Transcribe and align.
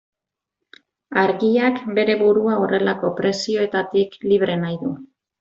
Argiak 1.23 1.77
bere 1.99 2.15
burua 2.23 2.57
horrelako 2.63 3.13
presioetatik 3.21 4.19
libre 4.33 4.59
nahi 4.65 4.81
du. 4.89 4.93